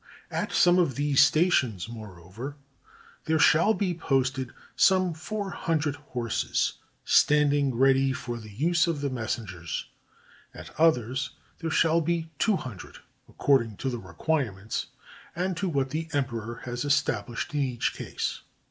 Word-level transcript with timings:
At 0.31 0.51
some 0.51 0.79
of 0.79 0.95
these 0.95 1.21
stations, 1.23 1.87
moreover, 1.87 2.55
there 3.25 3.37
shall 3.37 3.75
be 3.75 3.93
posted 3.93 4.51
some 4.75 5.13
four 5.13 5.51
hundred 5.51 5.95
horses, 5.95 6.79
standing 7.05 7.75
ready 7.75 8.11
for 8.11 8.39
the 8.39 8.49
use 8.49 8.87
of 8.87 9.01
the 9.01 9.11
messengers; 9.11 9.85
at 10.55 10.71
others 10.79 11.35
there 11.59 11.69
shall 11.69 12.01
be 12.01 12.31
two 12.39 12.55
hun 12.55 12.77
dred, 12.77 12.95
according 13.29 13.77
to 13.77 13.91
the 13.91 13.99
requirements, 13.99 14.87
and 15.35 15.55
to 15.57 15.69
what 15.69 15.91
the 15.91 16.07
emperor 16.13 16.61
has 16.65 16.83
estabhshed 16.83 17.53
in 17.53 17.59
each 17.59 17.93
case. 17.93 18.41